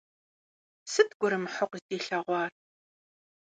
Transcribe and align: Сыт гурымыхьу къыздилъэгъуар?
Сыт 0.91 1.09
гурымыхьу 1.19 1.67
къыздилъэгъуар? 1.71 2.51